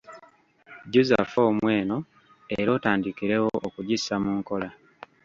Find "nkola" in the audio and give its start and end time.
4.39-4.69